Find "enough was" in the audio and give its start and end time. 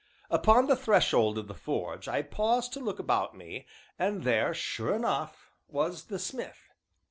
4.95-6.05